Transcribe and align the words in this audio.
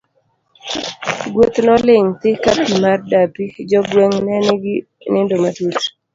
Gweng' 1.33 1.63
noling' 1.65 2.11
thi 2.19 2.29
ka 2.43 2.51
pi 2.65 2.75
mar 2.83 2.99
dapi, 3.11 3.43
jogweng' 3.69 4.19
ne 4.25 4.35
nigi 4.47 4.75
nindo 5.11 5.35
matut. 5.43 5.77